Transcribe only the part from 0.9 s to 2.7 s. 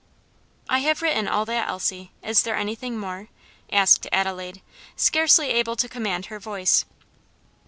written all that, Elsie; is there